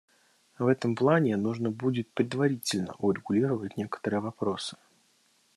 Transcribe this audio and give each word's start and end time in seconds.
В 0.57 0.65
этом 0.65 0.95
плане 0.95 1.37
нужно 1.37 1.69
будет 1.69 2.11
предварительно 2.11 2.95
урегулировать 2.97 3.77
некоторые 3.77 4.19
вопросы. 4.19 4.75